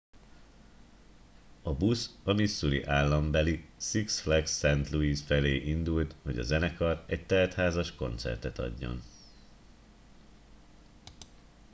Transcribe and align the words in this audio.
a 1.63 1.73
busz 1.73 2.15
a 2.23 2.33
missouri 2.33 2.83
állambeli 2.83 3.65
six 3.77 4.19
flags 4.19 4.51
st 4.57 4.89
louis 4.91 5.21
felé 5.21 5.55
indult 5.57 6.15
hogy 6.21 6.39
a 6.39 6.43
zenekar 6.43 7.03
egy 7.07 7.25
teltházas 7.25 7.95
koncertet 7.95 8.59
adjon 8.59 9.01